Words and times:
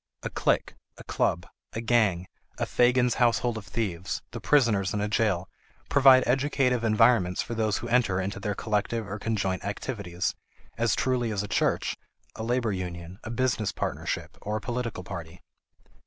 A 0.23 0.31
clique, 0.31 0.73
a 0.97 1.03
club, 1.03 1.45
a 1.73 1.79
gang, 1.79 2.25
a 2.57 2.65
Fagin's 2.65 3.13
household 3.21 3.55
of 3.55 3.67
thieves, 3.67 4.23
the 4.31 4.41
prisoners 4.41 4.95
in 4.95 4.99
a 4.99 5.07
jail, 5.07 5.47
provide 5.89 6.23
educative 6.25 6.83
environments 6.83 7.43
for 7.43 7.53
those 7.53 7.77
who 7.77 7.87
enter 7.87 8.19
into 8.19 8.39
their 8.39 8.55
collective 8.55 9.07
or 9.07 9.19
conjoint 9.19 9.63
activities, 9.63 10.33
as 10.75 10.95
truly 10.95 11.31
as 11.31 11.43
a 11.43 11.47
church, 11.47 11.97
a 12.35 12.41
labor 12.41 12.71
union, 12.71 13.19
a 13.23 13.29
business 13.29 13.71
partnership, 13.71 14.39
or 14.41 14.57
a 14.57 14.61
political 14.61 15.03
party. 15.03 15.39